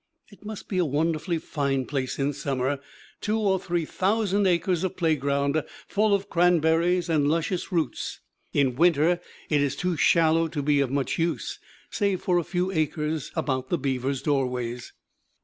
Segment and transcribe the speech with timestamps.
[0.31, 2.79] It must be a wonderfully fine place in summer
[3.21, 8.19] two or three thousand acres of playground, full of cranberries and luscious roots.
[8.51, 11.59] In winter it is too shallow to be of much use,
[11.91, 14.91] save for a few acres about the beavers' doorways.